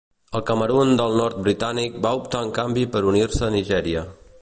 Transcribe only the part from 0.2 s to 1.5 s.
El Camerun del nord